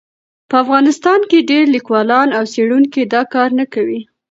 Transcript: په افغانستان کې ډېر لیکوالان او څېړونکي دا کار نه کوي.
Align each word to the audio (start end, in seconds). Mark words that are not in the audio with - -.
په 0.49 0.55
افغانستان 0.63 1.19
کې 1.29 1.47
ډېر 1.51 1.63
لیکوالان 1.75 2.29
او 2.37 2.43
څېړونکي 2.53 3.01
دا 3.13 3.21
کار 3.33 3.49
نه 3.59 3.65
کوي. 3.73 3.99